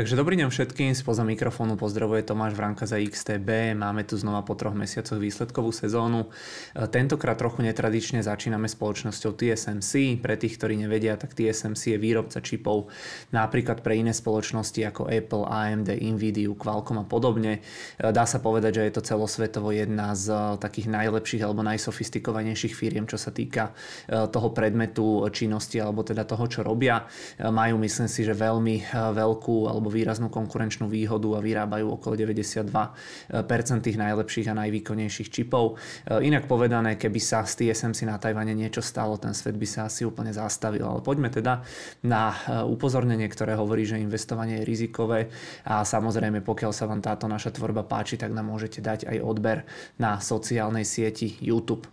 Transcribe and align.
Takže 0.00 0.16
dobrý 0.16 0.40
deň 0.40 0.48
všetkým, 0.48 0.96
spoza 0.96 1.20
mikrofónu 1.28 1.76
pozdravuje 1.76 2.24
Tomáš 2.24 2.56
Vranka 2.56 2.88
za 2.88 2.96
XTB. 2.96 3.76
Máme 3.76 4.00
tu 4.08 4.16
znova 4.16 4.40
po 4.40 4.56
troch 4.56 4.72
mesiacoch 4.72 5.20
výsledkovú 5.20 5.76
sezónu. 5.76 6.24
E, 6.72 6.88
tentokrát 6.88 7.36
trochu 7.36 7.60
netradične 7.60 8.24
začíname 8.24 8.64
spoločnosťou 8.64 9.36
TSMC. 9.36 10.16
Pre 10.24 10.40
tých, 10.40 10.56
ktorí 10.56 10.80
nevedia, 10.80 11.20
tak 11.20 11.36
TSMC 11.36 11.92
je 11.92 11.98
výrobca 12.00 12.40
čipov 12.40 12.88
napríklad 13.28 13.84
pre 13.84 14.00
iné 14.00 14.16
spoločnosti 14.16 14.80
ako 14.88 15.12
Apple, 15.12 15.44
AMD, 15.44 15.92
Nvidia, 15.92 16.48
Qualcomm 16.56 17.04
a 17.04 17.04
podobne. 17.04 17.60
E, 17.60 18.08
dá 18.08 18.24
sa 18.24 18.40
povedať, 18.40 18.80
že 18.80 18.82
je 18.88 18.94
to 18.96 19.02
celosvetovo 19.04 19.68
jedna 19.68 20.16
z 20.16 20.32
e, 20.32 20.64
takých 20.64 20.96
najlepších 20.96 21.44
alebo 21.44 21.60
najsofistikovanejších 21.60 22.72
firiem, 22.72 23.04
čo 23.04 23.20
sa 23.20 23.36
týka 23.36 23.76
toho 24.08 24.48
predmetu 24.56 25.28
činnosti 25.28 25.76
alebo 25.76 26.00
teda 26.00 26.24
toho, 26.24 26.48
čo 26.48 26.64
robia. 26.64 27.04
Majú, 27.36 27.76
myslím 27.84 28.08
si, 28.08 28.24
že 28.24 28.32
veľmi 28.32 28.96
veľkú 28.96 29.68
alebo 29.68 29.89
výraznú 29.90 30.30
konkurenčnú 30.30 30.86
výhodu 30.86 31.36
a 31.36 31.44
vyrábajú 31.44 31.98
okolo 31.98 32.14
92% 32.16 33.82
tých 33.82 33.98
najlepších 33.98 34.46
a 34.48 34.54
najvýkonnejších 34.54 35.28
čipov. 35.28 35.76
E, 36.06 36.24
inak 36.24 36.46
povedané, 36.46 36.94
keby 36.96 37.20
sa 37.20 37.42
z 37.42 37.66
TSMC 37.66 38.06
na 38.06 38.16
Tajvane 38.16 38.54
niečo 38.54 38.80
stalo, 38.80 39.18
ten 39.18 39.34
svet 39.34 39.58
by 39.58 39.66
sa 39.66 39.90
asi 39.90 40.06
úplne 40.06 40.30
zastavil. 40.30 40.86
Ale 40.86 41.02
poďme 41.02 41.28
teda 41.28 41.60
na 42.06 42.30
e, 42.30 42.62
upozornenie, 42.64 43.26
ktoré 43.26 43.58
hovorí, 43.58 43.82
že 43.82 43.98
investovanie 44.00 44.62
je 44.62 44.68
rizikové 44.68 45.28
a 45.66 45.82
samozrejme, 45.82 46.40
pokiaľ 46.40 46.72
sa 46.72 46.86
vám 46.86 47.02
táto 47.02 47.26
naša 47.26 47.50
tvorba 47.50 47.82
páči, 47.82 48.14
tak 48.14 48.30
nám 48.30 48.48
môžete 48.48 48.78
dať 48.78 49.10
aj 49.10 49.18
odber 49.20 49.66
na 49.98 50.22
sociálnej 50.22 50.86
sieti 50.86 51.36
YouTube. 51.42 51.84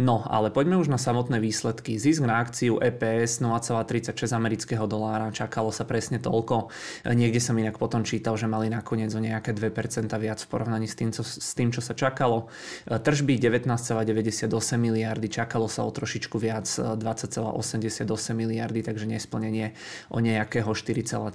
No, 0.00 0.24
ale 0.24 0.48
poďme 0.48 0.80
už 0.80 0.88
na 0.88 0.96
samotné 0.96 1.36
výsledky. 1.36 2.00
Zisk 2.00 2.24
na 2.24 2.40
akciu 2.40 2.80
EPS 2.80 3.44
0,36 3.44 4.16
amerického 4.32 4.88
dolára, 4.88 5.28
čakalo 5.28 5.68
sa 5.68 5.84
presne 5.84 6.16
toľko. 6.16 6.72
Niekde 7.12 7.36
som 7.44 7.52
inak 7.60 7.76
potom 7.76 8.00
čítal, 8.00 8.40
že 8.40 8.48
mali 8.48 8.72
nakoniec 8.72 9.12
o 9.12 9.20
nejaké 9.20 9.52
2% 9.52 10.08
viac 10.16 10.40
v 10.40 10.48
porovnaní 10.48 10.88
s 10.88 10.96
tým, 10.96 11.12
čo, 11.12 11.20
s 11.20 11.52
tým, 11.52 11.76
čo 11.76 11.84
sa 11.84 11.92
čakalo. 11.92 12.48
Tržby 12.88 13.36
19,98 13.36 14.48
miliardy, 14.80 15.28
čakalo 15.28 15.68
sa 15.68 15.84
o 15.84 15.92
trošičku 15.92 16.40
viac 16.40 16.64
20,88 16.64 18.08
miliardy, 18.32 18.80
takže 18.80 19.04
nesplnenie 19.04 19.76
o 20.08 20.24
nejakého 20.24 20.72
4,3%. 20.72 21.28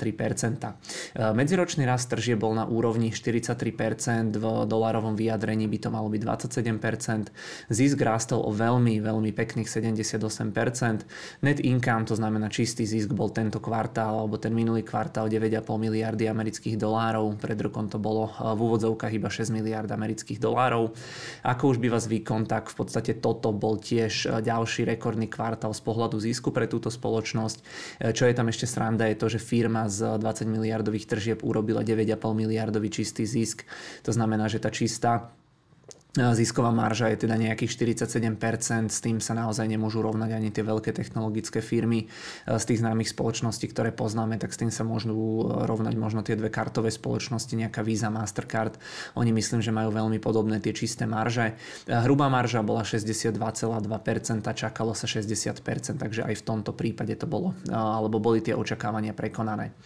Medziročný 1.13 1.85
rast 1.85 2.09
tržie 2.09 2.33
bol 2.33 2.57
na 2.57 2.65
úrovni 2.65 3.13
43%, 3.13 4.33
v 4.33 4.45
dolárovom 4.65 5.13
vyjadrení 5.13 5.69
by 5.69 5.77
to 5.77 5.89
malo 5.93 6.09
byť 6.09 6.21
27%. 6.25 7.69
Zisk 7.69 8.01
rástol 8.01 8.46
o 8.47 8.51
veľmi, 8.55 9.03
veľmi 9.03 9.35
pekných 9.35 9.67
78%. 9.67 11.43
Net 11.43 11.59
income, 11.59 12.07
to 12.07 12.15
znamená 12.15 12.47
čistý 12.47 12.87
zisk, 12.87 13.11
bol 13.11 13.27
tento 13.35 13.59
kvartál 13.59 14.23
alebo 14.23 14.39
ten 14.39 14.55
minulý 14.55 14.87
kvartál 14.87 15.27
9,5 15.27 15.67
miliardy 15.75 16.31
amerických 16.31 16.79
dolárov. 16.79 17.35
Pred 17.35 17.59
rokom 17.67 17.91
to 17.91 17.99
bolo 17.99 18.31
eh, 18.31 18.55
v 18.55 18.59
úvodzovkách 18.63 19.11
iba 19.11 19.27
6 19.27 19.51
miliard 19.51 19.91
amerických 19.91 20.39
dolárov. 20.39 20.95
Ako 21.43 21.75
už 21.75 21.77
býva 21.83 21.99
zvykom, 21.99 22.47
tak 22.47 22.71
v 22.71 22.75
podstate 22.79 23.19
toto 23.19 23.51
bol 23.51 23.75
tiež 23.75 24.13
eh, 24.25 24.39
ďalší 24.39 24.87
rekordný 24.87 25.27
kvartál 25.27 25.75
z 25.75 25.83
pohľadu 25.83 26.15
zisku 26.23 26.55
pre 26.55 26.71
túto 26.71 26.87
spoločnosť. 26.87 27.57
Eh, 27.99 28.15
čo 28.15 28.23
je 28.23 28.33
tam 28.33 28.47
ešte 28.47 28.63
sranda 28.63 29.11
je 29.11 29.19
to, 29.19 29.27
že 29.27 29.43
firma 29.43 29.91
z 29.91 30.15
20 30.15 30.47
miliardových 30.47 31.03
tržieb 31.03 31.43
urobila 31.43 31.83
9,5 31.83 32.15
miliardový 32.31 32.87
čistý 32.87 33.27
zisk. 33.27 33.67
To 34.07 34.15
znamená, 34.15 34.47
že 34.47 34.63
tá 34.63 34.71
čistá 34.71 35.35
Zisková 36.17 36.73
marža 36.73 37.13
je 37.13 37.29
teda 37.29 37.37
nejakých 37.37 37.77
47%, 37.77 38.89
s 38.89 38.99
tým 39.05 39.21
sa 39.21 39.37
naozaj 39.37 39.69
nemôžu 39.69 40.01
rovnať 40.01 40.33
ani 40.33 40.49
tie 40.49 40.65
veľké 40.65 40.89
technologické 40.89 41.61
firmy 41.61 42.09
z 42.49 42.63
tých 42.65 42.81
známych 42.81 43.13
spoločností, 43.13 43.69
ktoré 43.69 43.93
poznáme, 43.93 44.41
tak 44.41 44.49
s 44.49 44.57
tým 44.57 44.73
sa 44.73 44.81
môžu 44.81 45.13
rovnať 45.45 45.93
možno 45.93 46.25
tie 46.25 46.33
dve 46.33 46.49
kartové 46.49 46.89
spoločnosti, 46.89 47.53
nejaká 47.53 47.85
Visa, 47.85 48.09
Mastercard. 48.09 48.81
Oni 49.13 49.29
myslím, 49.29 49.61
že 49.61 49.69
majú 49.69 49.93
veľmi 49.93 50.17
podobné 50.17 50.57
tie 50.57 50.73
čisté 50.73 51.05
marže. 51.05 51.53
Hrubá 51.85 52.33
marža 52.33 52.65
bola 52.65 52.81
62,2%, 52.81 53.37
čakalo 54.57 54.97
sa 54.97 55.05
60%, 55.05 56.01
takže 56.01 56.25
aj 56.25 56.33
v 56.33 56.43
tomto 56.43 56.73
prípade 56.73 57.13
to 57.13 57.29
bolo, 57.29 57.53
alebo 57.69 58.17
boli 58.17 58.41
tie 58.41 58.57
očakávania 58.57 59.13
prekonané. 59.13 59.77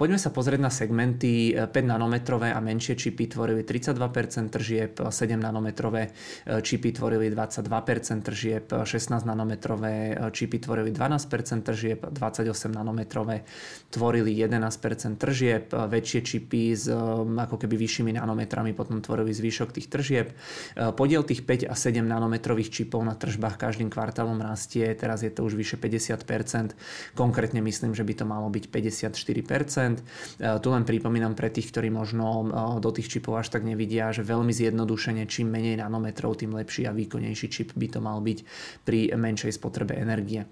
Poďme 0.00 0.16
sa 0.16 0.32
pozrieť 0.32 0.60
na 0.64 0.72
segmenty. 0.72 1.52
5 1.56 1.72
nanometrové 1.84 2.56
a 2.56 2.60
menšie 2.62 2.96
čipy 2.96 3.28
tvorili 3.28 3.60
32% 3.60 4.48
tržieb, 4.48 4.96
7 4.96 5.25
nanometrové 5.34 6.14
e, 6.46 6.62
čipy 6.62 6.94
tvorili 6.94 7.34
22% 7.34 8.22
tržieb, 8.22 8.70
16 8.70 9.26
nanometrové 9.26 10.14
e, 10.14 10.30
čipy 10.30 10.62
tvorili 10.62 10.94
12% 10.94 11.66
tržieb, 11.66 11.98
28 12.06 12.46
nanometrové 12.70 13.42
tvorili 13.90 14.30
11% 14.38 15.18
tržieb, 15.18 15.74
e, 15.74 15.90
väčšie 15.90 16.20
čipy 16.22 16.78
s 16.78 16.86
ako 17.26 17.56
keby 17.58 17.74
vyššími 17.74 18.14
nanometrami 18.14 18.70
potom 18.76 19.02
tvorili 19.02 19.32
zvyšok 19.32 19.72
tých 19.72 19.88
tržieb. 19.88 20.28
Podiel 20.76 21.24
tých 21.24 21.42
5 21.42 21.72
a 21.72 21.74
7 21.74 22.04
nanometrových 22.04 22.68
čipov 22.68 23.00
na 23.00 23.16
tržbách 23.16 23.56
každým 23.56 23.88
kvartálom 23.88 24.36
rastie, 24.38 24.84
teraz 24.92 25.24
je 25.24 25.32
to 25.32 25.46
už 25.46 25.56
vyše 25.56 25.80
50%, 25.80 26.76
konkrétne 27.16 27.64
myslím, 27.64 27.96
že 27.96 28.04
by 28.04 28.14
to 28.14 28.24
malo 28.28 28.52
byť 28.52 28.64
54%. 28.68 30.60
Tu 30.60 30.68
len 30.68 30.84
pripomínam 30.84 31.32
pre 31.32 31.48
tých, 31.48 31.72
ktorí 31.72 31.88
možno 31.88 32.50
do 32.82 32.90
tých 32.92 33.08
čipov 33.08 33.40
až 33.40 33.48
tak 33.48 33.64
nevidia, 33.64 34.12
že 34.12 34.26
veľmi 34.26 34.50
zjednodušene 34.50 35.05
zjednodušene 35.06 35.30
čím 35.30 35.48
menej 35.54 35.78
nanometrov, 35.78 36.34
tým 36.34 36.54
lepší 36.54 36.86
a 36.90 36.92
výkonnejší 36.92 37.46
čip 37.46 37.70
by 37.78 37.86
to 37.86 38.00
mal 38.02 38.18
byť 38.18 38.38
pri 38.82 39.14
menšej 39.14 39.52
spotrebe 39.54 39.94
energie. 39.94 40.42
E, 40.42 40.46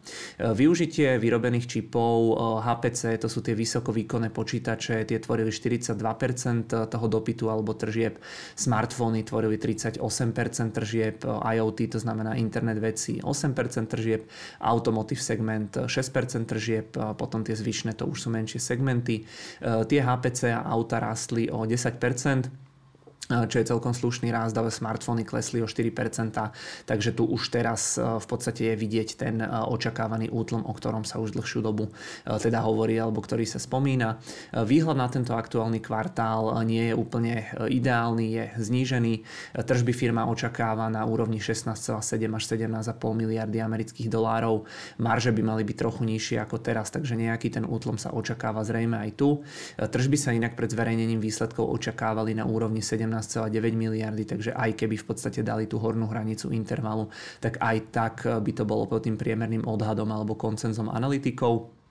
využitie 0.55 1.19
vyrobených 1.19 1.67
čipov 1.67 2.39
HPC, 2.63 3.19
to 3.19 3.27
sú 3.27 3.43
tie 3.43 3.59
vysokovýkonné 3.59 4.31
počítače, 4.31 5.03
tie 5.03 5.19
tvorili 5.19 5.51
42% 5.51 5.99
toho 6.71 7.07
dopytu 7.11 7.51
alebo 7.51 7.75
tržieb, 7.75 8.23
smartfóny 8.55 9.27
tvorili 9.27 9.59
38% 9.59 9.99
tržieb, 10.71 11.17
IoT, 11.27 11.79
to 11.91 11.99
znamená 11.99 12.39
internet 12.39 12.79
veci 12.79 13.19
8% 13.19 13.91
tržieb, 13.91 14.23
automotive 14.63 15.23
segment 15.23 15.71
6% 15.87 16.47
tržieb, 16.47 16.95
potom 17.19 17.43
tie 17.43 17.55
zvyšné 17.57 17.99
to 17.99 18.07
už 18.07 18.27
sú 18.27 18.29
menšie 18.31 18.63
segmenty. 18.63 19.23
E, 19.23 19.25
tie 19.89 20.01
HPC 20.03 20.55
a 20.55 20.63
auta 20.63 21.03
rastli 21.03 21.51
o 21.51 21.67
10%, 21.67 22.64
čo 23.25 23.57
je 23.57 23.65
celkom 23.65 23.97
slušný 23.97 24.29
rást, 24.29 24.53
ale 24.53 24.69
smartfóny 24.69 25.25
klesli 25.25 25.65
o 25.65 25.69
4%, 25.69 25.89
takže 26.85 27.11
tu 27.17 27.25
už 27.25 27.49
teraz 27.49 27.97
e, 27.97 28.05
v 28.21 28.27
podstate 28.29 28.73
je 28.73 28.75
vidieť 28.77 29.09
ten 29.17 29.41
e, 29.41 29.47
očakávaný 29.49 30.29
útlom, 30.29 30.69
o 30.69 30.73
ktorom 30.77 31.09
sa 31.09 31.17
už 31.25 31.33
dlhšiu 31.33 31.65
dobu 31.65 31.89
e, 31.89 31.93
teda 32.37 32.61
hovorí, 32.61 33.01
alebo 33.01 33.25
ktorý 33.25 33.49
sa 33.49 33.57
spomína. 33.57 34.21
Výhľad 34.53 34.99
na 35.01 35.09
tento 35.09 35.33
aktuálny 35.33 35.81
kvartál 35.81 36.53
nie 36.69 36.93
je 36.93 36.95
úplne 36.95 37.49
ideálny, 37.69 38.25
je 38.29 38.45
znížený. 38.61 39.15
Tržby 39.57 39.93
firma 39.97 40.29
očakáva 40.29 40.93
na 40.93 41.05
úrovni 41.09 41.41
16,7 41.41 41.97
až 42.29 42.45
17,5 42.45 42.93
miliardy 43.17 43.59
amerických 43.65 44.09
dolárov. 44.13 44.69
Marže 45.01 45.33
by 45.33 45.43
mali 45.43 45.63
byť 45.65 45.77
trochu 45.77 46.03
nižšie 46.05 46.37
ako 46.45 46.61
teraz, 46.61 46.93
takže 46.93 47.17
nejaký 47.17 47.49
ten 47.49 47.65
útlom 47.65 47.97
sa 47.97 48.13
očakáva 48.13 48.67
zrejme 48.67 49.01
aj 49.01 49.11
tu. 49.17 49.41
Tržby 49.81 50.17
sa 50.21 50.37
inak 50.37 50.59
pred 50.59 50.69
zverejnením 50.69 51.23
výsledkov 51.23 51.67
očakávali 51.73 52.37
na 52.37 52.45
úrovni 52.45 52.85
17 52.85 53.14
17,9 53.21 53.55
miliardy, 53.79 54.25
takže 54.27 54.51
aj 54.57 54.75
keby 54.75 54.99
v 54.99 55.07
podstate 55.07 55.47
dali 55.47 55.71
tú 55.71 55.79
hornú 55.79 56.11
hranicu 56.11 56.51
intervalu, 56.51 57.07
tak 57.39 57.63
aj 57.63 57.77
tak 57.95 58.15
by 58.27 58.51
to 58.51 58.67
bolo 58.67 58.91
pod 58.91 59.07
tým 59.07 59.15
priemerným 59.15 59.63
odhadom 59.69 60.11
alebo 60.11 60.35
koncenzom 60.35 60.91
analytikov. 60.91 61.84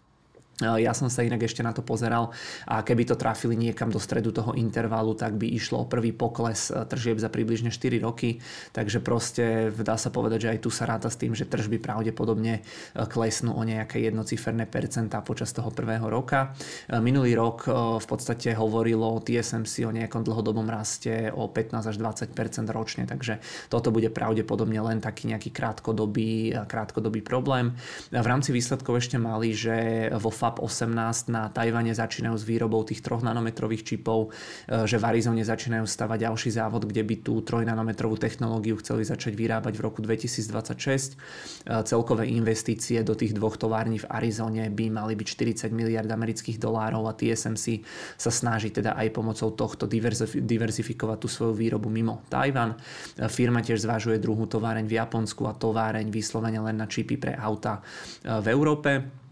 Ja 0.62 0.94
som 0.94 1.10
sa 1.10 1.26
inak 1.26 1.50
ešte 1.50 1.66
na 1.66 1.74
to 1.74 1.82
pozeral 1.82 2.30
a 2.70 2.86
keby 2.86 3.10
to 3.10 3.18
trafili 3.18 3.58
niekam 3.58 3.90
do 3.90 3.98
stredu 3.98 4.30
toho 4.30 4.54
intervalu, 4.54 5.18
tak 5.18 5.34
by 5.34 5.50
išlo 5.50 5.82
o 5.82 5.90
prvý 5.90 6.14
pokles 6.14 6.70
e, 6.70 6.78
tržieb 6.86 7.18
za 7.18 7.34
približne 7.34 7.74
4 7.74 7.98
roky. 8.06 8.38
Takže 8.70 9.02
proste 9.02 9.74
dá 9.74 9.98
sa 9.98 10.14
povedať, 10.14 10.46
že 10.46 10.52
aj 10.54 10.60
tu 10.62 10.70
sa 10.70 10.86
ráta 10.86 11.10
s 11.10 11.18
tým, 11.18 11.34
že 11.34 11.50
tržby 11.50 11.82
pravdepodobne 11.82 12.62
e, 12.62 13.02
klesnú 13.10 13.58
o 13.58 13.66
nejaké 13.66 13.98
jednociferné 14.06 14.70
percentá 14.70 15.26
počas 15.26 15.50
toho 15.58 15.74
prvého 15.74 16.06
roka. 16.06 16.54
Minulý 17.02 17.34
rok 17.34 17.66
v 17.98 18.06
podstate 18.06 18.54
hovorilo 18.54 19.26
TSMC 19.26 19.90
o 19.90 19.92
nejakom 19.96 20.22
dlhodobom 20.22 20.70
raste 20.70 21.34
o 21.34 21.50
15 21.50 21.82
až 21.82 21.96
20% 21.98 22.30
ročne, 22.70 23.10
takže 23.10 23.42
toto 23.74 23.90
bude 23.90 24.14
pravdepodobne 24.14 24.78
len 24.86 25.02
taký 25.02 25.34
nejaký 25.34 25.50
krátkodobý, 25.50 26.54
krátkodobý 26.70 27.26
problém. 27.26 27.74
V 28.14 28.28
rámci 28.28 28.54
výsledkov 28.54 29.02
ešte 29.02 29.18
mali, 29.18 29.58
že 29.58 30.10
vo 30.22 30.30
FAB 30.44 30.60
18 30.60 31.32
na 31.32 31.48
Tajvane 31.48 31.96
začínajú 31.96 32.36
s 32.36 32.44
výrobou 32.44 32.84
tých 32.84 33.00
3 33.00 33.24
nanometrových 33.24 33.96
čipov, 33.96 34.36
e, 34.68 34.84
že 34.84 35.00
v 35.00 35.08
Arizone 35.08 35.40
začínajú 35.40 35.88
stavať 35.88 36.28
ďalší 36.28 36.50
závod, 36.52 36.84
kde 36.84 37.00
by 37.00 37.16
tú 37.24 37.40
3 37.40 37.64
nanometrovú 37.64 38.20
technológiu 38.20 38.76
chceli 38.84 39.08
začať 39.08 39.40
vyrábať 39.40 39.80
v 39.80 39.82
roku 39.88 40.04
2026. 40.04 41.16
E, 41.64 41.80
celkové 41.88 42.28
investície 42.28 43.00
do 43.08 43.16
tých 43.16 43.32
dvoch 43.32 43.56
tovární 43.56 44.04
v 44.04 44.10
Arizone 44.12 44.68
by 44.68 44.92
mali 44.92 45.16
byť 45.16 45.28
40 45.64 45.72
miliard 45.72 46.12
amerických 46.12 46.60
dolárov 46.60 47.08
a 47.08 47.16
TSMC 47.16 47.80
sa 48.20 48.28
snaží 48.28 48.76
teda 48.76 49.00
aj 49.00 49.16
pomocou 49.16 49.56
tohto 49.56 49.88
diverzifikovať 49.88 51.18
tú 51.24 51.32
svoju 51.32 51.56
výrobu 51.56 51.88
mimo 51.88 52.20
Tajvan. 52.28 52.76
E, 53.16 53.32
firma 53.32 53.64
tiež 53.64 53.80
zvažuje 53.80 54.20
druhú 54.20 54.44
továreň 54.44 54.92
v 54.92 55.00
Japonsku 55.00 55.48
a 55.48 55.56
továreň 55.56 56.12
vyslovene 56.12 56.60
len 56.60 56.76
na 56.76 56.92
čipy 56.92 57.16
pre 57.16 57.32
auta 57.32 57.80
v 58.28 58.48
Európe. 58.52 59.23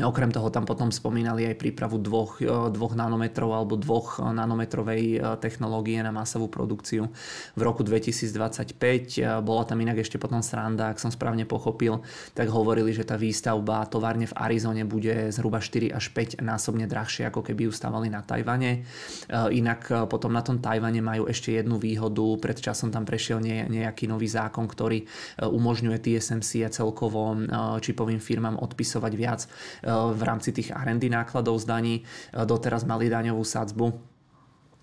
Okrem 0.00 0.32
toho 0.32 0.48
tam 0.48 0.64
potom 0.64 0.88
spomínali 0.88 1.44
aj 1.52 1.60
prípravu 1.60 2.00
dvoch, 2.00 2.40
e, 2.40 2.48
dvoch 2.48 2.96
nanometrov 2.96 3.52
alebo 3.52 3.76
dvoch 3.76 4.24
nanometrovej 4.24 5.02
e, 5.04 5.16
technológie 5.36 6.00
na 6.00 6.08
masovú 6.08 6.48
produkciu 6.48 7.12
v 7.52 7.60
roku 7.60 7.84
2025. 7.84 8.72
E, 8.72 9.28
bola 9.44 9.68
tam 9.68 9.76
inak 9.84 10.00
ešte 10.00 10.16
potom 10.16 10.40
sranda, 10.40 10.88
ak 10.88 10.96
som 10.96 11.12
správne 11.12 11.44
pochopil, 11.44 12.00
tak 12.32 12.48
hovorili, 12.48 12.96
že 12.96 13.04
tá 13.04 13.20
výstavba 13.20 13.84
továrne 13.84 14.24
v 14.24 14.32
Arizone 14.32 14.88
bude 14.88 15.28
zhruba 15.28 15.60
4 15.60 15.92
až 15.92 16.08
5 16.08 16.40
násobne 16.40 16.88
drahšie, 16.88 17.28
ako 17.28 17.44
keby 17.44 17.68
ustávali 17.68 18.08
na 18.08 18.24
Tajvane. 18.24 18.88
Inak 19.28 20.08
potom 20.08 20.32
na 20.32 20.40
tom 20.40 20.56
Tajvane 20.64 21.04
majú 21.04 21.28
ešte 21.28 21.52
jednu 21.52 21.76
výhodu. 21.76 22.40
Pred 22.40 22.64
časom 22.64 22.88
tam 22.88 23.04
prešiel 23.04 23.44
nejaký 23.44 24.08
nový 24.08 24.24
zákon, 24.24 24.64
ktorý 24.64 25.04
umožňuje 25.44 25.98
TSMC 26.00 26.64
a 26.64 26.72
celkovo 26.72 27.36
čipovým 27.84 28.22
firmám 28.22 28.56
odpisovať 28.56 29.12
viac 29.12 29.40
v 29.86 30.22
rámci 30.22 30.54
tých 30.54 30.70
R&D 30.70 31.10
nákladov 31.10 31.58
z 31.58 31.66
daní. 31.66 31.96
Doteraz 32.32 32.86
mali 32.86 33.10
daňovú 33.10 33.42
sadzbu 33.42 34.12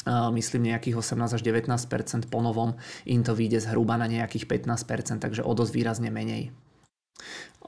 myslím 0.10 0.72
nejakých 0.72 0.96
18 0.96 1.36
až 1.38 1.42
19 1.44 1.70
po 2.32 2.40
novom 2.40 2.80
im 3.04 3.22
to 3.22 3.36
vyjde 3.36 3.68
zhruba 3.68 4.00
na 4.00 4.08
nejakých 4.08 4.48
15% 4.48 5.20
takže 5.20 5.44
o 5.44 5.52
dosť 5.52 5.72
výrazne 5.76 6.10
menej. 6.10 6.56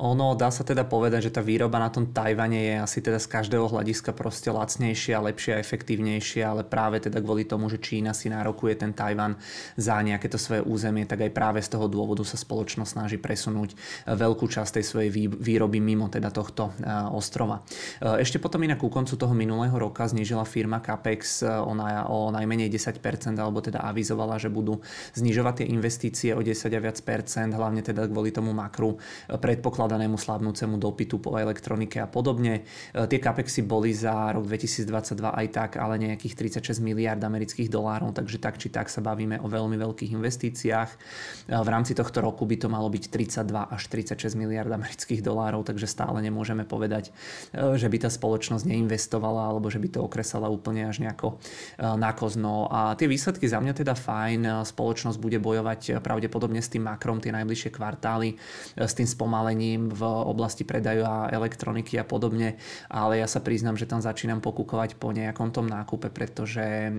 Ono 0.01 0.33
dá 0.33 0.49
sa 0.49 0.65
teda 0.65 0.81
povedať, 0.81 1.29
že 1.29 1.35
tá 1.37 1.45
výroba 1.45 1.77
na 1.77 1.93
tom 1.93 2.09
Tajvane 2.09 2.57
je 2.57 2.75
asi 2.81 3.05
teda 3.05 3.21
z 3.21 3.29
každého 3.29 3.69
hľadiska 3.69 4.17
proste 4.17 4.49
lacnejšia, 4.49 5.21
lepšia, 5.21 5.61
efektívnejšia, 5.61 6.41
ale 6.41 6.65
práve 6.65 6.97
teda 6.97 7.21
kvôli 7.21 7.45
tomu, 7.45 7.69
že 7.69 7.77
Čína 7.77 8.09
si 8.17 8.25
nárokuje 8.33 8.81
ten 8.81 8.97
Tajvan 8.97 9.37
za 9.77 10.01
nejaké 10.01 10.25
to 10.25 10.41
svoje 10.41 10.65
územie, 10.65 11.05
tak 11.05 11.21
aj 11.21 11.29
práve 11.37 11.61
z 11.61 11.77
toho 11.77 11.85
dôvodu 11.85 12.25
sa 12.25 12.33
spoločnosť 12.33 12.89
snaží 12.97 13.21
presunúť 13.21 13.77
e, 13.77 14.17
veľkú 14.17 14.49
časť 14.49 14.81
tej 14.81 14.85
svojej 14.89 15.09
výroby 15.37 15.77
mimo 15.77 16.09
teda 16.09 16.33
tohto 16.33 16.73
e, 16.81 16.89
ostrova. 17.13 17.61
E, 18.01 18.25
ešte 18.25 18.41
potom 18.41 18.65
inak 18.65 18.81
ku 18.81 18.89
koncu 18.89 19.13
toho 19.13 19.37
minulého 19.37 19.77
roka 19.77 20.09
znížila 20.09 20.49
firma 20.49 20.81
Capex 20.81 21.45
o, 21.45 21.77
naj, 21.77 22.09
o 22.09 22.33
najmenej 22.33 22.73
10%, 22.73 23.37
alebo 23.37 23.61
teda 23.61 23.85
avizovala, 23.85 24.41
že 24.41 24.49
budú 24.49 24.81
znižovať 25.13 25.61
tie 25.61 25.67
investície 25.69 26.29
o 26.33 26.41
10 26.41 26.57
a 26.73 26.81
viac 26.81 26.97
percent, 27.05 27.53
hlavne 27.53 27.85
teda 27.85 28.09
kvôli 28.09 28.33
tomu 28.33 28.49
makru 28.49 28.97
predpoklad 29.29 29.90
predpokladanému 29.91 30.15
slabnúcemu 30.15 30.75
dopytu 30.79 31.19
po 31.19 31.35
elektronike 31.35 31.99
a 31.99 32.07
podobne. 32.07 32.63
E, 32.95 33.07
tie 33.11 33.19
capexy 33.19 33.67
boli 33.67 33.91
za 33.91 34.31
rok 34.31 34.47
2022 34.47 34.87
aj 35.19 35.47
tak, 35.51 35.71
ale 35.75 35.99
nejakých 35.99 36.63
36 36.63 36.79
miliard 36.79 37.19
amerických 37.19 37.67
dolárov, 37.67 38.15
takže 38.15 38.39
tak 38.39 38.55
či 38.55 38.71
tak 38.71 38.87
sa 38.87 39.03
bavíme 39.03 39.43
o 39.43 39.51
veľmi 39.51 39.75
veľkých 39.75 40.15
investíciách. 40.15 40.89
E, 40.91 40.97
v 41.51 41.67
rámci 41.67 41.91
tohto 41.91 42.23
roku 42.23 42.47
by 42.47 42.55
to 42.55 42.67
malo 42.71 42.87
byť 42.87 43.03
32 43.11 43.51
až 43.51 43.83
36 43.91 44.39
miliard 44.39 44.71
amerických 44.71 45.19
dolárov, 45.19 45.67
takže 45.67 45.91
stále 45.91 46.23
nemôžeme 46.23 46.63
povedať, 46.63 47.11
e, 47.51 47.75
že 47.75 47.91
by 47.91 48.07
tá 48.07 48.09
spoločnosť 48.09 48.63
neinvestovala 48.63 49.51
alebo 49.51 49.67
že 49.67 49.83
by 49.83 49.91
to 49.91 49.99
okresala 50.07 50.47
úplne 50.47 50.87
až 50.87 51.03
nejako 51.03 51.35
nakozno. 51.81 52.69
A 52.69 52.93
tie 52.95 53.09
výsledky 53.09 53.49
za 53.49 53.57
mňa 53.57 53.73
teda 53.73 53.97
fajn. 53.97 54.63
Spoločnosť 54.63 55.17
bude 55.17 55.41
bojovať 55.41 55.99
pravdepodobne 55.99 56.61
s 56.61 56.69
tým 56.69 56.85
makrom 56.85 57.17
tie 57.17 57.33
najbližšie 57.33 57.73
kvartály, 57.73 58.37
s 58.77 58.93
tým 58.93 59.07
spomalením 59.09 59.80
v 59.89 60.01
oblasti 60.05 60.67
predaju 60.67 61.01
a 61.07 61.15
elektroniky 61.33 61.97
a 61.97 62.05
podobne, 62.05 62.59
ale 62.91 63.17
ja 63.17 63.27
sa 63.29 63.41
priznám, 63.41 63.79
že 63.79 63.89
tam 63.89 64.03
začínam 64.03 64.43
pokúkovať 64.43 64.99
po 64.99 65.09
nejakom 65.15 65.49
tom 65.49 65.65
nákupe, 65.65 66.11
pretože 66.13 66.61
e, 66.61 66.91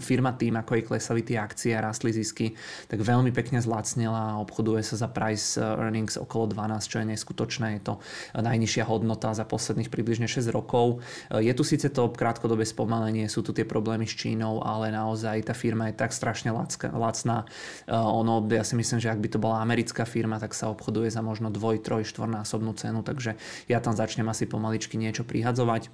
firma 0.00 0.32
tým, 0.32 0.56
ako 0.56 0.72
jej 0.78 0.84
klesali 0.86 1.20
tie 1.26 1.36
akcie 1.36 1.72
a 1.76 1.84
rastli 1.84 2.14
zisky, 2.14 2.56
tak 2.86 3.02
veľmi 3.02 3.34
pekne 3.34 3.58
zlacnila 3.60 4.36
a 4.36 4.40
obchoduje 4.40 4.80
sa 4.86 4.96
za 4.96 5.08
price 5.10 5.58
earnings 5.58 6.16
okolo 6.16 6.48
12, 6.54 6.86
čo 6.86 6.96
je 7.02 7.06
neskutočné. 7.12 7.66
Je 7.80 7.82
to 7.82 7.94
najnižšia 8.38 8.84
hodnota 8.86 9.34
za 9.34 9.42
posledných 9.42 9.90
približne 9.90 10.30
6 10.30 10.48
rokov. 10.54 11.02
E, 11.28 11.44
je 11.44 11.52
tu 11.52 11.66
síce 11.66 11.90
to 11.90 12.08
krátkodobé 12.14 12.62
spomalenie, 12.62 13.26
sú 13.26 13.42
tu 13.42 13.50
tie 13.50 13.66
problémy 13.66 14.06
s 14.06 14.14
Čínou, 14.14 14.62
ale 14.62 14.94
naozaj 14.94 15.50
tá 15.50 15.54
firma 15.56 15.90
je 15.90 15.98
tak 15.98 16.14
strašne 16.14 16.54
lacná. 16.94 17.44
E, 17.84 17.92
ono, 17.92 18.44
ja 18.46 18.62
si 18.62 18.78
myslím, 18.78 19.02
že 19.02 19.10
ak 19.10 19.18
by 19.18 19.28
to 19.32 19.38
bola 19.42 19.64
americká 19.64 20.06
firma, 20.06 20.38
tak 20.38 20.54
sa 20.54 20.70
obchoduje 20.70 21.10
za 21.10 21.20
možno 21.24 21.50
dvoj, 21.50 21.82
troj, 21.96 22.12
štvornásobnú 22.12 22.76
cenu, 22.76 23.00
takže 23.00 23.40
ja 23.72 23.80
tam 23.80 23.96
začnem 23.96 24.28
asi 24.28 24.44
pomaličky 24.44 25.00
niečo 25.00 25.24
prihadzovať. 25.24 25.88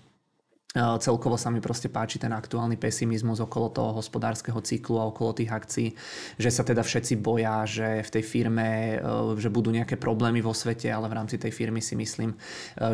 Celkovo 0.73 1.37
sa 1.37 1.53
mi 1.53 1.61
proste 1.61 1.93
páči 1.93 2.17
ten 2.17 2.33
aktuálny 2.33 2.81
pesimizmus 2.81 3.45
okolo 3.45 3.69
toho 3.69 3.91
hospodárskeho 4.01 4.57
cyklu 4.65 5.05
a 5.05 5.13
okolo 5.13 5.37
tých 5.37 5.53
akcií, 5.53 5.89
že 6.41 6.49
sa 6.49 6.65
teda 6.65 6.81
všetci 6.81 7.21
boja, 7.21 7.69
že 7.69 8.01
v 8.01 8.09
tej 8.09 8.25
firme, 8.25 8.97
e, 8.97 9.37
že 9.37 9.53
budú 9.53 9.69
nejaké 9.69 10.01
problémy 10.01 10.41
vo 10.41 10.57
svete, 10.57 10.89
ale 10.89 11.13
v 11.13 11.17
rámci 11.21 11.37
tej 11.37 11.53
firmy 11.53 11.85
si 11.85 11.93
myslím, 11.93 12.33
e, 12.33 12.37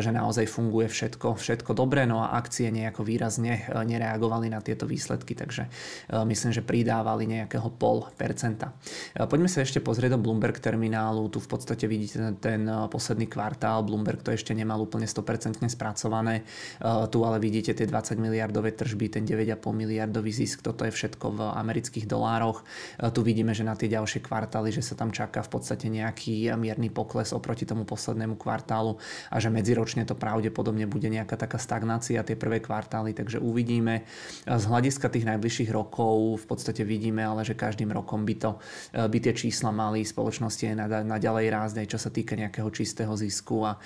že 0.03 0.11
naozaj 0.11 0.51
funguje 0.51 0.91
všetko, 0.91 1.39
všetko 1.39 1.71
dobre, 1.71 2.03
no 2.03 2.19
a 2.19 2.35
akcie 2.35 2.67
nejako 2.67 3.07
výrazne 3.07 3.63
e, 3.63 3.87
nereagovali 3.87 4.51
na 4.51 4.59
tieto 4.59 4.83
výsledky, 4.83 5.31
takže 5.31 5.71
myslím, 6.11 6.51
že 6.51 6.65
pridávali 6.65 7.29
nejakého 7.29 7.71
pol 7.79 8.03
percenta. 8.17 8.75
Poďme 9.15 9.47
sa 9.47 9.63
ešte 9.63 9.79
pozrieť 9.79 10.17
do 10.17 10.19
Bloomberg 10.19 10.59
terminálu, 10.59 11.31
tu 11.31 11.39
v 11.39 11.47
podstate 11.47 11.87
vidíte 11.87 12.35
ten, 12.43 12.67
posledný 12.91 13.29
kvartál, 13.29 13.85
Bloomberg 13.87 14.19
to 14.19 14.33
ešte 14.33 14.51
nemal 14.51 14.81
úplne 14.81 15.05
100% 15.05 15.63
spracované, 15.69 16.43
tu 17.13 17.23
ale 17.23 17.37
vidíte 17.39 17.68
vidíte 17.69 17.85
tie 17.85 18.17
20 18.17 18.17
miliardové 18.17 18.73
tržby, 18.73 19.13
ten 19.13 19.23
9,5 19.29 19.61
miliardový 19.77 20.33
zisk, 20.33 20.65
toto 20.65 20.89
je 20.89 20.91
všetko 20.91 21.25
v 21.37 21.39
amerických 21.53 22.09
dolároch. 22.09 22.65
E, 22.97 23.13
tu 23.13 23.21
vidíme, 23.21 23.53
že 23.53 23.61
na 23.61 23.77
tie 23.77 23.85
ďalšie 23.85 24.25
kvartály, 24.25 24.73
že 24.73 24.81
sa 24.81 24.97
tam 24.97 25.13
čaká 25.13 25.45
v 25.45 25.53
podstate 25.53 25.85
nejaký 25.85 26.49
mierny 26.57 26.89
pokles 26.89 27.29
oproti 27.29 27.69
tomu 27.69 27.85
poslednému 27.85 28.41
kvartálu 28.41 28.97
a 29.29 29.37
že 29.37 29.53
medziročne 29.53 30.01
to 30.09 30.17
pravdepodobne 30.17 30.89
bude 30.89 31.13
nejaká 31.13 31.37
taká 31.37 31.61
stagnácia 31.61 32.25
tie 32.25 32.33
prvé 32.33 32.57
kvartály, 32.57 33.13
takže 33.13 33.37
uvidíme. 33.37 34.01
E, 34.49 34.57
z 34.57 34.65
hľadiska 34.65 35.13
tých 35.13 35.29
najbližších 35.29 35.69
rokov 35.69 36.41
v 36.41 36.45
podstate 36.49 36.81
vidíme, 36.81 37.21
ale 37.21 37.45
že 37.45 37.53
každým 37.53 37.93
rokom 37.93 38.25
by, 38.25 38.35
to, 38.41 38.51
e, 38.97 39.05
by 39.05 39.17
tie 39.21 39.37
čísla 39.37 39.69
mali 39.69 40.01
spoločnosti 40.01 40.73
aj 40.73 41.05
naďalej 41.05 41.45
rásť, 41.53 41.75
aj 41.85 41.87
čo 41.93 41.99
sa 42.01 42.09
týka 42.09 42.33
nejakého 42.33 42.69
čistého 42.73 43.13
zisku 43.13 43.61
a 43.61 43.77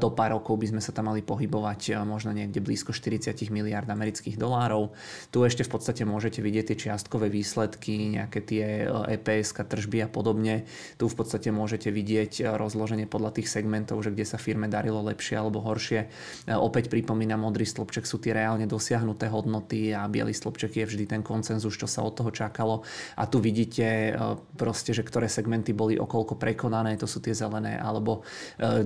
do 0.00 0.08
pár 0.14 0.32
rokov 0.40 0.56
by 0.56 0.72
sme 0.72 0.80
sa 0.80 0.94
tam 0.94 1.12
mali 1.12 1.20
pohybovať 1.20 2.00
možno 2.06 2.30
niekde 2.30 2.62
blízko 2.62 2.94
40 2.94 3.25
40 3.26 3.50
miliard 3.50 3.90
amerických 3.90 4.38
dolárov. 4.38 4.94
Tu 5.34 5.42
ešte 5.42 5.66
v 5.66 5.70
podstate 5.74 6.02
môžete 6.06 6.38
vidieť 6.38 6.70
tie 6.70 6.76
čiastkové 6.86 7.26
výsledky, 7.26 8.14
nejaké 8.14 8.38
tie 8.38 8.86
EPS, 8.86 9.50
e 9.58 9.64
tržby 9.66 9.98
a 10.06 10.08
podobne. 10.08 10.62
Tu 10.94 11.10
v 11.10 11.16
podstate 11.18 11.50
môžete 11.50 11.90
vidieť 11.90 12.32
e, 12.38 12.42
rozloženie 12.54 13.10
podľa 13.10 13.42
tých 13.42 13.50
segmentov, 13.50 13.98
že 14.06 14.14
kde 14.14 14.22
sa 14.22 14.38
firme 14.38 14.70
darilo 14.70 15.02
lepšie 15.02 15.34
alebo 15.34 15.58
horšie. 15.58 16.06
E, 16.06 16.54
opäť 16.54 16.86
pripomínam, 16.86 17.42
modrý 17.42 17.66
stĺpček 17.66 18.06
sú 18.06 18.22
tie 18.22 18.30
reálne 18.30 18.70
dosiahnuté 18.70 19.26
hodnoty 19.26 19.90
a 19.90 20.06
biely 20.06 20.30
stĺpček 20.30 20.78
je 20.78 20.84
vždy 20.86 21.04
ten 21.10 21.22
koncenzus, 21.26 21.74
čo 21.74 21.90
sa 21.90 22.06
od 22.06 22.14
toho 22.14 22.30
čakalo. 22.30 22.86
A 23.18 23.26
tu 23.26 23.42
vidíte 23.42 24.14
proste, 24.54 24.94
že 24.94 25.02
ktoré 25.02 25.26
segmenty 25.26 25.74
boli 25.74 25.98
okolko 25.98 26.38
prekonané, 26.38 26.94
to 26.94 27.08
sú 27.08 27.18
tie 27.18 27.34
zelené, 27.34 27.80
alebo 27.80 28.22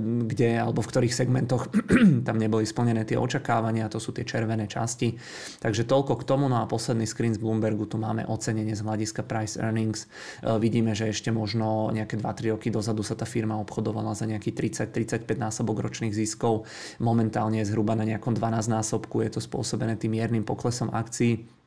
kde, 0.01 0.57
alebo 0.57 0.81
v 0.81 0.91
ktorých 0.91 1.15
segmentoch 1.15 1.69
tam 2.27 2.37
neboli 2.39 2.65
splnené 2.65 3.03
tie 3.05 3.19
očakávania, 3.19 3.91
to 3.91 3.99
sú 3.99 4.15
tie 4.15 4.23
červené 4.31 4.71
časti. 4.71 5.19
Takže 5.59 5.83
toľko 5.83 6.23
k 6.23 6.27
tomu. 6.27 6.47
No 6.47 6.63
a 6.63 6.71
posledný 6.71 7.11
screen 7.11 7.35
z 7.35 7.43
Bloombergu, 7.43 7.91
tu 7.91 7.99
máme 7.99 8.23
ocenenie 8.31 8.79
z 8.79 8.87
hľadiska 8.87 9.27
price 9.27 9.59
earnings. 9.59 10.07
E, 10.07 10.55
vidíme, 10.63 10.95
že 10.95 11.11
ešte 11.11 11.35
možno 11.35 11.91
nejaké 11.91 12.15
2-3 12.15 12.55
roky 12.55 12.71
dozadu 12.71 13.03
sa 13.03 13.19
tá 13.19 13.27
firma 13.27 13.59
obchodovala 13.59 14.15
za 14.15 14.31
nejaký 14.31 14.55
30-35 14.55 15.27
násobok 15.35 15.83
ročných 15.83 16.15
ziskov. 16.15 16.71
Momentálne 17.03 17.59
je 17.59 17.67
zhruba 17.67 17.99
na 17.99 18.07
nejakom 18.07 18.39
12 18.39 18.71
násobku. 18.71 19.27
Je 19.27 19.35
to 19.35 19.41
spôsobené 19.43 19.99
tým 19.99 20.15
miernym 20.15 20.47
poklesom 20.47 20.95
akcií 20.95 21.60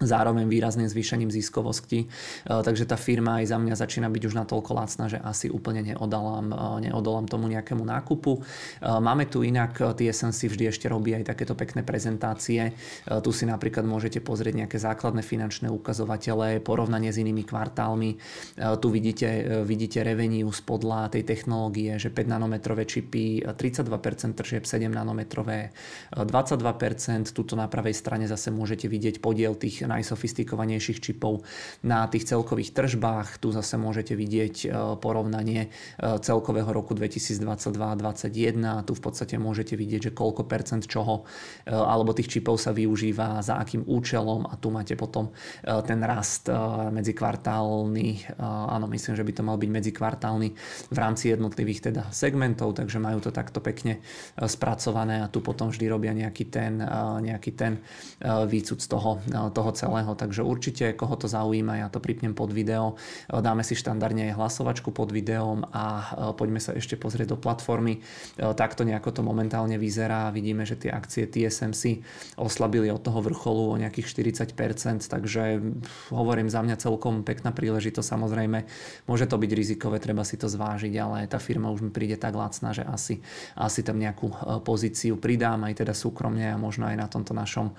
zároveň 0.00 0.48
výrazným 0.48 0.88
zvýšením 0.88 1.28
ziskovosti. 1.28 2.04
E, 2.04 2.06
takže 2.48 2.88
tá 2.88 2.96
firma 2.96 3.44
aj 3.44 3.52
za 3.52 3.58
mňa 3.60 3.74
začína 3.76 4.08
byť 4.08 4.22
už 4.32 4.34
natoľko 4.34 4.70
lacná, 4.72 5.12
že 5.12 5.20
asi 5.20 5.52
úplne 5.52 5.92
neodolám, 5.92 6.46
e, 6.48 6.88
neodolám 6.88 7.28
tomu 7.28 7.52
nejakému 7.52 7.84
nákupu. 7.84 8.40
E, 8.40 8.40
máme 8.88 9.28
tu 9.28 9.44
inak, 9.44 9.76
TSN 9.76 10.32
si 10.32 10.48
vždy 10.48 10.72
ešte 10.72 10.88
robí 10.88 11.12
aj 11.12 11.36
takéto 11.36 11.52
pekné 11.52 11.84
prezentácie. 11.84 12.72
Tu 13.04 13.30
si 13.36 13.44
napríklad 13.44 13.84
môžete 13.84 14.24
pozrieť 14.24 14.64
nejaké 14.64 14.80
základné 14.80 15.20
finančné 15.20 15.68
ukazovatele, 15.68 16.64
porovnanie 16.64 17.12
s 17.12 17.20
inými 17.20 17.44
kvartálmi. 17.44 18.16
Tu 18.56 18.88
vidíte, 18.88 19.62
vidíte 19.66 20.00
revenue 20.00 20.48
podľa 20.64 21.12
tej 21.12 21.26
technológie, 21.26 21.98
že 22.00 22.08
5 22.08 22.24
nanometrové 22.24 22.88
čipy, 22.88 23.44
32% 23.44 24.38
tržieb, 24.38 24.64
7 24.64 24.88
nanometrové 24.88 25.74
22%. 26.14 27.34
Tuto 27.34 27.58
na 27.58 27.66
pravej 27.66 27.94
strane 27.96 28.24
zase 28.30 28.48
môžete 28.54 28.86
vidieť 28.86 29.18
podiel 29.18 29.58
tých 29.58 29.89
najsofistikovanejších 29.90 31.02
čipov 31.02 31.42
na 31.82 32.06
tých 32.06 32.30
celkových 32.30 32.70
tržbách. 32.70 33.42
Tu 33.42 33.50
zase 33.50 33.74
môžete 33.74 34.14
vidieť 34.14 34.70
porovnanie 35.02 35.74
celkového 35.98 36.70
roku 36.70 36.94
2022-2021. 36.94 38.86
Tu 38.86 38.92
v 38.94 39.02
podstate 39.02 39.34
môžete 39.36 39.74
vidieť, 39.74 40.10
že 40.10 40.12
koľko 40.14 40.46
percent 40.46 40.86
čoho 40.86 41.26
alebo 41.66 42.14
tých 42.14 42.38
čipov 42.38 42.62
sa 42.62 42.70
využíva, 42.70 43.42
za 43.42 43.58
akým 43.58 43.82
účelom 43.88 44.46
a 44.46 44.54
tu 44.60 44.70
máte 44.70 44.94
potom 44.94 45.34
ten 45.64 45.98
rast 46.04 46.46
medzikvartálny, 46.92 48.38
áno, 48.40 48.86
myslím, 48.86 49.16
že 49.16 49.26
by 49.26 49.32
to 49.34 49.42
mal 49.42 49.56
byť 49.58 49.70
medzikvartálny 49.70 50.48
v 50.92 50.98
rámci 50.98 51.32
jednotlivých 51.32 51.90
teda 51.90 52.02
segmentov, 52.12 52.76
takže 52.76 53.02
majú 53.02 53.18
to 53.24 53.32
takto 53.32 53.58
pekne 53.64 53.98
spracované 54.46 55.24
a 55.24 55.32
tu 55.32 55.40
potom 55.40 55.72
vždy 55.72 55.86
robia 55.88 56.12
nejaký 56.12 56.44
ten, 56.52 56.78
nejaký 57.24 57.50
ten 57.56 57.80
výcud 58.22 58.78
z 58.78 58.88
toho, 58.88 59.18
toho 59.50 59.70
celého. 59.80 60.12
Takže 60.12 60.44
určite, 60.44 60.92
koho 60.92 61.16
to 61.16 61.24
zaujíma, 61.24 61.80
ja 61.80 61.88
to 61.88 62.04
pripnem 62.04 62.36
pod 62.36 62.52
video. 62.52 63.00
Dáme 63.32 63.64
si 63.64 63.72
štandardne 63.72 64.28
aj 64.28 64.36
hlasovačku 64.36 64.92
pod 64.92 65.08
videom 65.08 65.64
a 65.72 66.12
poďme 66.36 66.60
sa 66.60 66.76
ešte 66.76 67.00
pozrieť 67.00 67.32
do 67.32 67.38
platformy. 67.40 68.04
Takto 68.36 68.84
nejako 68.84 69.16
to 69.16 69.22
momentálne 69.24 69.80
vyzerá. 69.80 70.28
Vidíme, 70.28 70.68
že 70.68 70.76
tie 70.76 70.90
akcie 70.92 71.24
TSMC 71.30 72.04
oslabili 72.36 72.90
od 72.90 73.00
toho 73.00 73.22
vrcholu 73.22 73.72
o 73.72 73.80
nejakých 73.80 74.10
40%, 74.52 75.06
takže 75.06 75.62
hovorím 76.10 76.50
za 76.50 76.60
mňa 76.60 76.76
celkom 76.76 77.22
pekná 77.22 77.54
príležitosť. 77.54 78.08
Samozrejme, 78.10 78.58
môže 79.06 79.30
to 79.30 79.38
byť 79.38 79.50
rizikové, 79.54 80.02
treba 80.02 80.26
si 80.26 80.34
to 80.34 80.50
zvážiť, 80.50 80.92
ale 80.98 81.30
tá 81.30 81.38
firma 81.38 81.70
už 81.70 81.86
mi 81.86 81.94
príde 81.94 82.18
tak 82.18 82.34
lacná, 82.34 82.74
že 82.74 82.82
asi, 82.82 83.22
asi 83.54 83.86
tam 83.86 84.02
nejakú 84.02 84.34
pozíciu 84.66 85.14
pridám 85.14 85.62
aj 85.70 85.86
teda 85.86 85.94
súkromne 85.94 86.50
a 86.50 86.58
možno 86.58 86.90
aj 86.90 86.96
na 86.98 87.06
tomto 87.06 87.30
našom 87.30 87.70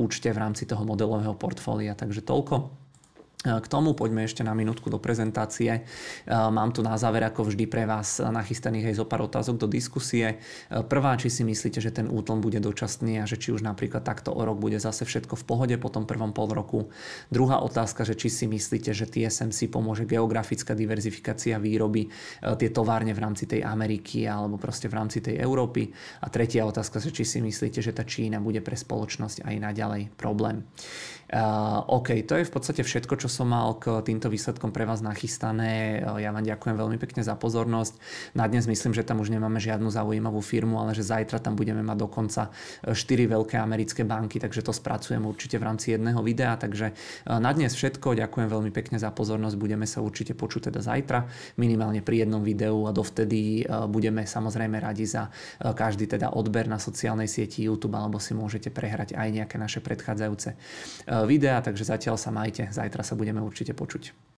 účte 0.00 0.32
v 0.32 0.40
rámci 0.40 0.64
toho 0.64 0.80
modelového 0.88 1.19
portfólia. 1.36 1.92
Takže 1.96 2.24
toľko 2.24 2.70
k 3.40 3.66
tomu 3.72 3.96
poďme 3.96 4.28
ešte 4.28 4.44
na 4.44 4.52
minútku 4.52 4.92
do 4.92 5.00
prezentácie. 5.00 5.88
Mám 6.28 6.76
tu 6.76 6.84
na 6.84 7.00
záver 7.00 7.24
ako 7.24 7.48
vždy 7.48 7.64
pre 7.72 7.88
vás 7.88 8.20
nachystaných 8.20 8.92
aj 8.92 8.94
zo 9.00 9.06
pár 9.08 9.24
otázok 9.24 9.64
do 9.64 9.64
diskusie. 9.64 10.36
Prvá, 10.68 11.16
či 11.16 11.32
si 11.32 11.40
myslíte, 11.40 11.80
že 11.80 11.88
ten 11.88 12.04
útlom 12.04 12.44
bude 12.44 12.60
dočasný 12.60 13.16
a 13.16 13.24
že 13.24 13.40
či 13.40 13.48
už 13.56 13.64
napríklad 13.64 14.04
takto 14.04 14.36
o 14.36 14.44
rok 14.44 14.60
bude 14.60 14.76
zase 14.76 15.08
všetko 15.08 15.40
v 15.40 15.44
pohode 15.48 15.76
po 15.80 15.88
tom 15.88 16.04
prvom 16.04 16.36
pol 16.36 16.52
roku. 16.52 16.92
Druhá 17.32 17.64
otázka, 17.64 18.04
že 18.04 18.12
či 18.12 18.28
si 18.28 18.44
myslíte, 18.44 18.92
že 18.92 19.08
TSMC 19.08 19.72
pomôže 19.72 20.04
geografická 20.04 20.76
diverzifikácia 20.76 21.56
výroby 21.56 22.12
tie 22.44 22.68
továrne 22.68 23.16
v 23.16 23.24
rámci 23.24 23.48
tej 23.48 23.64
Ameriky 23.64 24.28
alebo 24.28 24.60
proste 24.60 24.92
v 24.92 25.00
rámci 25.00 25.24
tej 25.24 25.40
Európy. 25.40 25.88
A 26.20 26.28
tretia 26.28 26.68
otázka, 26.68 27.00
že 27.00 27.08
či 27.08 27.24
si 27.24 27.40
myslíte, 27.40 27.80
že 27.80 27.96
tá 27.96 28.04
Čína 28.04 28.36
bude 28.36 28.60
pre 28.60 28.76
spoločnosť 28.76 29.48
aj 29.48 29.54
naďalej 29.64 30.12
problém. 30.20 30.68
Uh, 31.30 31.86
OK, 31.86 32.26
to 32.26 32.42
je 32.42 32.42
v 32.42 32.50
podstate 32.50 32.82
všetko, 32.82 33.14
čo 33.14 33.29
som 33.30 33.46
mal 33.46 33.78
k 33.78 34.02
týmto 34.02 34.26
výsledkom 34.26 34.74
pre 34.74 34.82
vás 34.82 34.98
nachystané. 34.98 36.02
Ja 36.18 36.34
vám 36.34 36.42
ďakujem 36.42 36.74
veľmi 36.74 36.98
pekne 36.98 37.22
za 37.22 37.38
pozornosť. 37.38 37.94
Na 38.34 38.50
dnes 38.50 38.66
myslím, 38.66 38.90
že 38.90 39.06
tam 39.06 39.22
už 39.22 39.30
nemáme 39.30 39.62
žiadnu 39.62 39.86
zaujímavú 39.86 40.42
firmu, 40.42 40.82
ale 40.82 40.98
že 40.98 41.06
zajtra 41.06 41.38
tam 41.38 41.54
budeme 41.54 41.86
mať 41.86 41.98
dokonca 42.02 42.50
4 42.90 42.98
veľké 43.06 43.56
americké 43.62 44.02
banky, 44.02 44.42
takže 44.42 44.66
to 44.66 44.74
spracujem 44.74 45.22
určite 45.22 45.54
v 45.54 45.64
rámci 45.70 45.94
jedného 45.94 46.18
videa. 46.26 46.58
Takže 46.58 46.90
na 47.30 47.54
dnes 47.54 47.70
všetko. 47.70 48.18
Ďakujem 48.18 48.50
veľmi 48.50 48.74
pekne 48.74 48.98
za 48.98 49.14
pozornosť. 49.14 49.54
Budeme 49.54 49.86
sa 49.86 50.02
určite 50.02 50.34
počuť 50.34 50.74
teda 50.74 50.82
zajtra, 50.82 51.30
minimálne 51.54 52.02
pri 52.02 52.26
jednom 52.26 52.42
videu 52.42 52.84
a 52.84 52.90
dovtedy 52.90 53.62
budeme 53.86 54.26
samozrejme 54.26 54.82
radi 54.82 55.06
za 55.06 55.30
každý 55.62 56.10
teda 56.10 56.34
odber 56.34 56.66
na 56.66 56.82
sociálnej 56.82 57.30
sieti 57.30 57.62
YouTube 57.62 57.94
alebo 57.94 58.18
si 58.18 58.34
môžete 58.34 58.74
prehrať 58.74 59.14
aj 59.14 59.28
nejaké 59.30 59.56
naše 59.60 59.78
predchádzajúce 59.84 60.56
videa, 61.28 61.60
takže 61.60 61.84
zatiaľ 61.84 62.16
sa 62.16 62.32
majte, 62.32 62.72
zajtra 62.72 63.04
sa 63.04 63.12
budeme 63.20 63.44
určite 63.44 63.76
počuť. 63.76 64.32